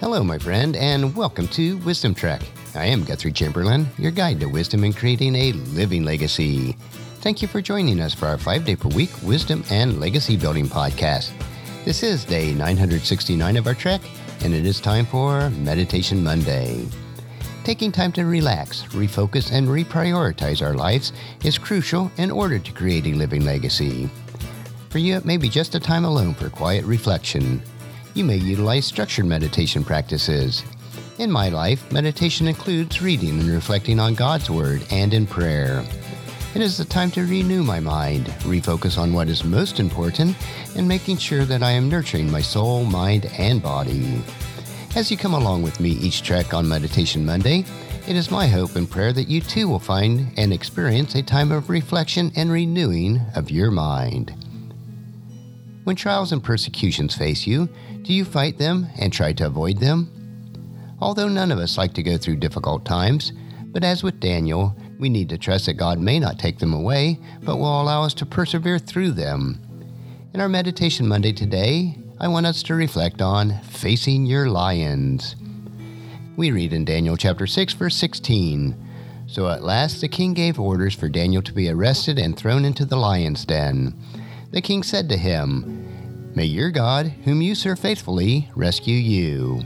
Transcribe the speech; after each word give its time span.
Hello, 0.00 0.22
my 0.22 0.36
friend, 0.36 0.76
and 0.76 1.16
welcome 1.16 1.48
to 1.48 1.78
Wisdom 1.78 2.14
Trek. 2.14 2.42
I 2.74 2.84
am 2.84 3.02
Guthrie 3.02 3.32
Chamberlain, 3.32 3.88
your 3.96 4.10
guide 4.10 4.38
to 4.40 4.46
wisdom 4.46 4.84
and 4.84 4.94
creating 4.94 5.34
a 5.34 5.52
living 5.52 6.04
legacy. 6.04 6.76
Thank 7.22 7.40
you 7.40 7.48
for 7.48 7.62
joining 7.62 8.00
us 8.00 8.12
for 8.12 8.26
our 8.26 8.36
five 8.36 8.66
day 8.66 8.76
per 8.76 8.90
week 8.90 9.10
wisdom 9.22 9.64
and 9.70 9.98
legacy 9.98 10.36
building 10.36 10.66
podcast. 10.66 11.32
This 11.86 12.02
is 12.02 12.26
day 12.26 12.52
969 12.52 13.56
of 13.56 13.66
our 13.66 13.72
trek, 13.72 14.02
and 14.44 14.52
it 14.52 14.66
is 14.66 14.80
time 14.80 15.06
for 15.06 15.48
Meditation 15.50 16.22
Monday. 16.22 16.86
Taking 17.64 17.90
time 17.90 18.12
to 18.12 18.26
relax, 18.26 18.82
refocus, 18.88 19.50
and 19.50 19.66
reprioritize 19.66 20.60
our 20.60 20.74
lives 20.74 21.14
is 21.42 21.56
crucial 21.56 22.12
in 22.18 22.30
order 22.30 22.58
to 22.58 22.72
create 22.72 23.06
a 23.06 23.14
living 23.14 23.46
legacy. 23.46 24.10
For 24.90 24.98
you, 24.98 25.16
it 25.16 25.24
may 25.24 25.38
be 25.38 25.48
just 25.48 25.74
a 25.74 25.80
time 25.80 26.04
alone 26.04 26.34
for 26.34 26.50
quiet 26.50 26.84
reflection. 26.84 27.62
You 28.16 28.24
may 28.24 28.38
utilize 28.38 28.86
structured 28.86 29.26
meditation 29.26 29.84
practices. 29.84 30.64
In 31.18 31.30
my 31.30 31.50
life, 31.50 31.92
meditation 31.92 32.48
includes 32.48 33.02
reading 33.02 33.40
and 33.40 33.50
reflecting 33.50 34.00
on 34.00 34.14
God's 34.14 34.48
Word 34.48 34.82
and 34.90 35.12
in 35.12 35.26
prayer. 35.26 35.84
It 36.54 36.62
is 36.62 36.78
the 36.78 36.86
time 36.86 37.10
to 37.10 37.26
renew 37.26 37.62
my 37.62 37.78
mind, 37.78 38.28
refocus 38.48 38.96
on 38.96 39.12
what 39.12 39.28
is 39.28 39.44
most 39.44 39.80
important, 39.80 40.34
and 40.76 40.88
making 40.88 41.18
sure 41.18 41.44
that 41.44 41.62
I 41.62 41.72
am 41.72 41.90
nurturing 41.90 42.30
my 42.30 42.40
soul, 42.40 42.84
mind, 42.84 43.26
and 43.36 43.62
body. 43.62 44.22
As 44.94 45.10
you 45.10 45.18
come 45.18 45.34
along 45.34 45.62
with 45.62 45.78
me 45.78 45.90
each 45.90 46.22
trek 46.22 46.54
on 46.54 46.66
Meditation 46.66 47.26
Monday, 47.26 47.66
it 48.08 48.16
is 48.16 48.30
my 48.30 48.46
hope 48.46 48.76
and 48.76 48.90
prayer 48.90 49.12
that 49.12 49.28
you 49.28 49.42
too 49.42 49.68
will 49.68 49.78
find 49.78 50.32
and 50.38 50.54
experience 50.54 51.14
a 51.16 51.22
time 51.22 51.52
of 51.52 51.68
reflection 51.68 52.32
and 52.34 52.50
renewing 52.50 53.20
of 53.34 53.50
your 53.50 53.70
mind. 53.70 54.32
When 55.86 55.94
trials 55.94 56.32
and 56.32 56.42
persecutions 56.42 57.14
face 57.14 57.46
you, 57.46 57.68
do 58.02 58.12
you 58.12 58.24
fight 58.24 58.58
them 58.58 58.88
and 58.98 59.12
try 59.12 59.32
to 59.34 59.46
avoid 59.46 59.78
them? 59.78 60.10
Although 61.00 61.28
none 61.28 61.52
of 61.52 61.60
us 61.60 61.78
like 61.78 61.94
to 61.94 62.02
go 62.02 62.16
through 62.16 62.38
difficult 62.38 62.84
times, 62.84 63.32
but 63.66 63.84
as 63.84 64.02
with 64.02 64.18
Daniel, 64.18 64.76
we 64.98 65.08
need 65.08 65.28
to 65.28 65.38
trust 65.38 65.66
that 65.66 65.74
God 65.74 66.00
may 66.00 66.18
not 66.18 66.40
take 66.40 66.58
them 66.58 66.72
away, 66.72 67.20
but 67.44 67.58
will 67.58 67.80
allow 67.80 68.02
us 68.02 68.14
to 68.14 68.26
persevere 68.26 68.80
through 68.80 69.12
them. 69.12 69.60
In 70.34 70.40
our 70.40 70.48
Meditation 70.48 71.06
Monday 71.06 71.32
today, 71.32 71.96
I 72.18 72.26
want 72.26 72.46
us 72.46 72.64
to 72.64 72.74
reflect 72.74 73.22
on 73.22 73.60
facing 73.62 74.26
your 74.26 74.50
lions. 74.50 75.36
We 76.36 76.50
read 76.50 76.72
in 76.72 76.84
Daniel 76.84 77.16
chapter 77.16 77.46
6 77.46 77.74
verse 77.74 77.94
16. 77.94 78.74
So 79.28 79.48
at 79.48 79.62
last 79.62 80.00
the 80.00 80.08
king 80.08 80.34
gave 80.34 80.58
orders 80.58 80.96
for 80.96 81.08
Daniel 81.08 81.42
to 81.42 81.52
be 81.52 81.70
arrested 81.70 82.18
and 82.18 82.36
thrown 82.36 82.64
into 82.64 82.84
the 82.84 82.96
lion's 82.96 83.44
den. 83.44 83.94
The 84.56 84.62
king 84.62 84.82
said 84.82 85.10
to 85.10 85.18
him, 85.18 86.32
May 86.34 86.46
your 86.46 86.70
God, 86.70 87.08
whom 87.24 87.42
you 87.42 87.54
serve 87.54 87.78
faithfully, 87.78 88.48
rescue 88.56 88.96
you. 88.96 89.60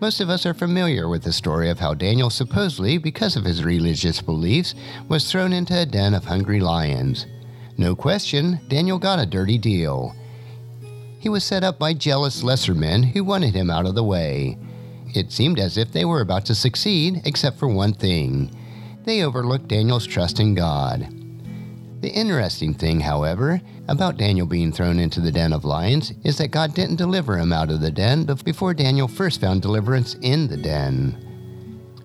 Most 0.00 0.20
of 0.20 0.30
us 0.30 0.46
are 0.46 0.54
familiar 0.54 1.06
with 1.06 1.22
the 1.22 1.30
story 1.30 1.68
of 1.68 1.78
how 1.78 1.92
Daniel 1.92 2.30
supposedly, 2.30 2.96
because 2.96 3.36
of 3.36 3.44
his 3.44 3.62
religious 3.62 4.22
beliefs, 4.22 4.74
was 5.06 5.30
thrown 5.30 5.52
into 5.52 5.78
a 5.78 5.84
den 5.84 6.14
of 6.14 6.24
hungry 6.24 6.60
lions. 6.60 7.26
No 7.76 7.94
question, 7.94 8.58
Daniel 8.68 8.98
got 8.98 9.18
a 9.18 9.26
dirty 9.26 9.58
deal. 9.58 10.16
He 11.20 11.28
was 11.28 11.44
set 11.44 11.62
up 11.62 11.78
by 11.78 11.92
jealous 11.92 12.42
lesser 12.42 12.72
men 12.72 13.02
who 13.02 13.22
wanted 13.22 13.54
him 13.54 13.68
out 13.68 13.84
of 13.84 13.94
the 13.94 14.02
way. 14.02 14.56
It 15.14 15.30
seemed 15.30 15.58
as 15.58 15.76
if 15.76 15.92
they 15.92 16.06
were 16.06 16.22
about 16.22 16.46
to 16.46 16.54
succeed, 16.54 17.20
except 17.26 17.58
for 17.58 17.68
one 17.68 17.92
thing 17.92 18.50
they 19.04 19.22
overlooked 19.22 19.68
Daniel's 19.68 20.06
trust 20.06 20.40
in 20.40 20.54
God. 20.54 21.23
The 22.04 22.10
interesting 22.10 22.74
thing, 22.74 23.00
however, 23.00 23.62
about 23.88 24.18
Daniel 24.18 24.46
being 24.46 24.72
thrown 24.72 24.98
into 24.98 25.22
the 25.22 25.32
den 25.32 25.54
of 25.54 25.64
lions 25.64 26.12
is 26.22 26.36
that 26.36 26.50
God 26.50 26.74
didn't 26.74 26.96
deliver 26.96 27.38
him 27.38 27.50
out 27.50 27.70
of 27.70 27.80
the 27.80 27.90
den 27.90 28.24
before 28.24 28.74
Daniel 28.74 29.08
first 29.08 29.40
found 29.40 29.62
deliverance 29.62 30.14
in 30.20 30.46
the 30.46 30.58
den. 30.58 31.16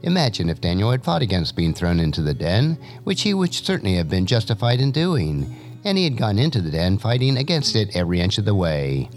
Imagine 0.03 0.47
if 0.47 0.61
Daniel 0.61 0.91
had 0.91 1.03
fought 1.03 1.21
against 1.21 1.57
being 1.57 1.73
thrown 1.73 1.99
into 1.99 2.21
the 2.21 2.33
den, 2.33 2.79
which 3.03 3.23
he 3.23 3.33
would 3.33 3.53
certainly 3.53 3.97
have 3.97 4.07
been 4.07 4.25
justified 4.25 4.79
in 4.79 4.93
doing 4.93 5.53
and 5.83 5.97
he 5.97 6.05
had 6.05 6.15
gone 6.15 6.39
into 6.39 6.61
the 6.61 6.71
den 6.71 6.97
fighting 6.97 7.35
against 7.35 7.75
it 7.75 7.93
every 7.93 8.21
inch 8.21 8.37
of 8.37 8.45
the 8.45 8.55
way. 8.55 9.09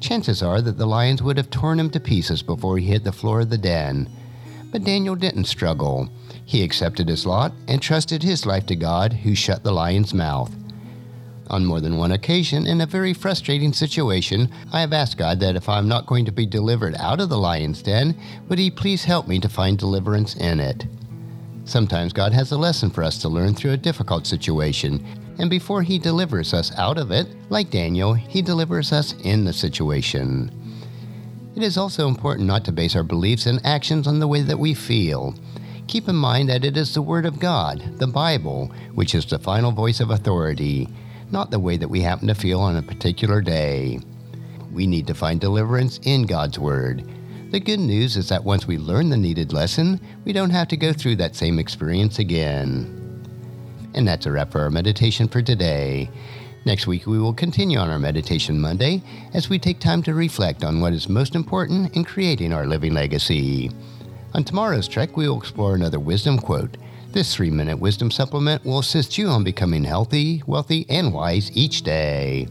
Chances 0.00 0.42
are 0.42 0.62
that 0.62 0.78
the 0.78 0.86
lions 0.86 1.22
would 1.22 1.36
have 1.36 1.50
torn 1.50 1.78
him 1.78 1.90
to 1.90 2.00
pieces 2.00 2.42
before 2.42 2.78
he 2.78 2.86
hit 2.86 3.04
the 3.04 3.12
floor 3.12 3.42
of 3.42 3.50
the 3.50 3.58
den. 3.58 4.08
But 4.72 4.82
Daniel 4.84 5.14
didn't 5.14 5.44
struggle. 5.44 6.08
He 6.44 6.64
accepted 6.64 7.08
his 7.08 7.24
lot 7.24 7.52
and 7.68 7.80
trusted 7.80 8.24
his 8.24 8.44
life 8.44 8.66
to 8.66 8.74
God, 8.74 9.12
who 9.12 9.36
shut 9.36 9.62
the 9.62 9.70
lion's 9.72 10.12
mouth. 10.12 10.52
On 11.48 11.64
more 11.64 11.80
than 11.80 11.98
one 11.98 12.12
occasion, 12.12 12.66
in 12.66 12.80
a 12.80 12.86
very 12.86 13.12
frustrating 13.12 13.72
situation, 13.72 14.50
I 14.72 14.80
have 14.80 14.92
asked 14.92 15.18
God 15.18 15.38
that 15.40 15.54
if 15.54 15.68
I'm 15.68 15.86
not 15.86 16.06
going 16.06 16.24
to 16.24 16.32
be 16.32 16.46
delivered 16.46 16.96
out 16.96 17.20
of 17.20 17.28
the 17.28 17.38
lion's 17.38 17.82
den, 17.82 18.18
would 18.48 18.58
He 18.58 18.70
please 18.70 19.04
help 19.04 19.28
me 19.28 19.38
to 19.38 19.48
find 19.48 19.78
deliverance 19.78 20.34
in 20.34 20.58
it? 20.58 20.86
Sometimes 21.64 22.12
God 22.12 22.32
has 22.32 22.50
a 22.50 22.58
lesson 22.58 22.90
for 22.90 23.04
us 23.04 23.18
to 23.18 23.28
learn 23.28 23.54
through 23.54 23.72
a 23.72 23.76
difficult 23.76 24.26
situation, 24.26 25.04
and 25.38 25.48
before 25.48 25.82
he 25.82 25.98
delivers 25.98 26.52
us 26.52 26.72
out 26.76 26.98
of 26.98 27.10
it, 27.10 27.26
like 27.50 27.70
Daniel, 27.70 28.14
he 28.14 28.42
delivers 28.42 28.92
us 28.92 29.14
in 29.22 29.44
the 29.44 29.52
situation. 29.52 30.50
It 31.54 31.62
is 31.62 31.76
also 31.76 32.08
important 32.08 32.46
not 32.46 32.64
to 32.64 32.72
base 32.72 32.96
our 32.96 33.02
beliefs 33.02 33.44
and 33.44 33.60
actions 33.64 34.06
on 34.06 34.20
the 34.20 34.28
way 34.28 34.40
that 34.40 34.58
we 34.58 34.72
feel. 34.72 35.34
Keep 35.86 36.08
in 36.08 36.16
mind 36.16 36.48
that 36.48 36.64
it 36.64 36.78
is 36.78 36.94
the 36.94 37.02
Word 37.02 37.26
of 37.26 37.38
God, 37.38 37.98
the 37.98 38.06
Bible, 38.06 38.72
which 38.94 39.14
is 39.14 39.26
the 39.26 39.38
final 39.38 39.70
voice 39.70 40.00
of 40.00 40.10
authority, 40.10 40.88
not 41.30 41.50
the 41.50 41.58
way 41.58 41.76
that 41.76 41.88
we 41.88 42.00
happen 42.00 42.26
to 42.28 42.34
feel 42.34 42.60
on 42.60 42.76
a 42.76 42.82
particular 42.82 43.42
day. 43.42 44.00
We 44.72 44.86
need 44.86 45.06
to 45.08 45.14
find 45.14 45.40
deliverance 45.40 46.00
in 46.04 46.22
God's 46.22 46.58
Word. 46.58 47.04
The 47.50 47.60
good 47.60 47.80
news 47.80 48.16
is 48.16 48.30
that 48.30 48.44
once 48.44 48.66
we 48.66 48.78
learn 48.78 49.10
the 49.10 49.18
needed 49.18 49.52
lesson, 49.52 50.00
we 50.24 50.32
don't 50.32 50.48
have 50.48 50.68
to 50.68 50.76
go 50.78 50.94
through 50.94 51.16
that 51.16 51.36
same 51.36 51.58
experience 51.58 52.18
again. 52.18 52.98
And 53.92 54.08
that's 54.08 54.24
a 54.24 54.32
wrap 54.32 54.52
for 54.52 54.62
our 54.62 54.70
meditation 54.70 55.28
for 55.28 55.42
today. 55.42 56.08
Next 56.64 56.86
week, 56.86 57.08
we 57.08 57.18
will 57.18 57.34
continue 57.34 57.78
on 57.78 57.90
our 57.90 57.98
Meditation 57.98 58.60
Monday 58.60 59.02
as 59.34 59.48
we 59.48 59.58
take 59.58 59.80
time 59.80 60.00
to 60.04 60.14
reflect 60.14 60.62
on 60.62 60.80
what 60.80 60.92
is 60.92 61.08
most 61.08 61.34
important 61.34 61.96
in 61.96 62.04
creating 62.04 62.52
our 62.52 62.66
living 62.66 62.94
legacy. 62.94 63.68
On 64.34 64.44
tomorrow's 64.44 64.86
trek, 64.86 65.16
we 65.16 65.28
will 65.28 65.38
explore 65.38 65.74
another 65.74 65.98
wisdom 65.98 66.38
quote. 66.38 66.76
This 67.10 67.34
three 67.34 67.50
minute 67.50 67.78
wisdom 67.78 68.12
supplement 68.12 68.64
will 68.64 68.78
assist 68.78 69.18
you 69.18 69.26
on 69.26 69.42
becoming 69.42 69.82
healthy, 69.82 70.44
wealthy, 70.46 70.86
and 70.88 71.12
wise 71.12 71.50
each 71.52 71.82
day. 71.82 72.46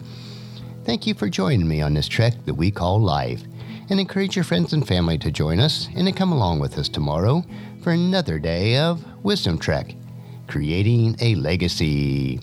Thank 0.83 1.07
you 1.07 1.13
for 1.13 1.29
joining 1.29 1.67
me 1.67 1.81
on 1.81 1.93
this 1.93 2.09
trek 2.09 2.33
that 2.45 2.55
we 2.55 2.69
call 2.69 2.99
life, 2.99 3.43
and 3.89 3.97
encourage 3.97 4.35
your 4.35 4.43
friends 4.43 4.73
and 4.73 4.85
family 4.85 5.17
to 5.19 5.31
join 5.31 5.61
us 5.61 5.88
and 5.95 6.05
to 6.05 6.11
come 6.11 6.33
along 6.33 6.59
with 6.59 6.78
us 6.78 6.89
tomorrow 6.89 7.45
for 7.81 7.91
another 7.91 8.39
day 8.39 8.78
of 8.78 9.05
Wisdom 9.23 9.57
Trek 9.57 9.95
Creating 10.47 11.16
a 11.22 11.35
Legacy. 11.35 12.41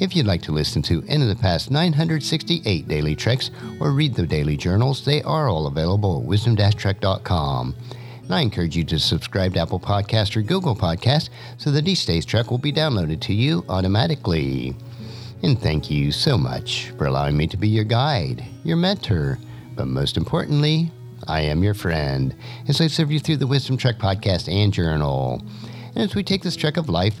If 0.00 0.16
you'd 0.16 0.26
like 0.26 0.42
to 0.42 0.52
listen 0.52 0.82
to 0.82 1.04
any 1.06 1.22
of 1.22 1.28
the 1.28 1.40
past 1.40 1.70
968 1.70 2.88
daily 2.88 3.14
treks 3.14 3.52
or 3.80 3.92
read 3.92 4.14
the 4.14 4.26
daily 4.26 4.56
journals, 4.56 5.04
they 5.04 5.22
are 5.22 5.48
all 5.48 5.68
available 5.68 6.18
at 6.18 6.24
wisdom-trek.com. 6.24 7.74
And 8.22 8.34
I 8.34 8.40
encourage 8.40 8.76
you 8.76 8.82
to 8.84 8.98
subscribe 8.98 9.54
to 9.54 9.60
Apple 9.60 9.78
Podcast 9.78 10.36
or 10.36 10.42
Google 10.42 10.74
Podcast 10.74 11.28
so 11.58 11.70
that 11.70 11.86
each 11.86 12.06
day's 12.06 12.24
trek 12.24 12.50
will 12.50 12.58
be 12.58 12.72
downloaded 12.72 13.20
to 13.20 13.32
you 13.32 13.64
automatically. 13.68 14.74
And 15.44 15.60
thank 15.60 15.90
you 15.90 16.10
so 16.10 16.36
much 16.36 16.90
for 16.98 17.06
allowing 17.06 17.36
me 17.36 17.46
to 17.46 17.56
be 17.56 17.68
your 17.68 17.84
guide, 17.84 18.44
your 18.64 18.76
mentor, 18.76 19.38
but 19.76 19.86
most 19.86 20.16
importantly, 20.16 20.90
I 21.28 21.42
am 21.42 21.62
your 21.62 21.74
friend 21.74 22.34
as 22.66 22.80
I 22.80 22.88
serve 22.88 23.12
you 23.12 23.20
through 23.20 23.36
the 23.36 23.46
Wisdom 23.46 23.76
Trek 23.76 23.98
podcast 23.98 24.52
and 24.52 24.72
journal. 24.72 25.40
And 25.94 25.98
as 25.98 26.16
we 26.16 26.24
take 26.24 26.42
this 26.42 26.56
trek 26.56 26.76
of 26.76 26.88
life 26.88 27.20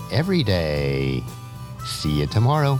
every 0.11 0.43
day. 0.43 1.23
See 1.85 2.19
you 2.19 2.27
tomorrow. 2.27 2.79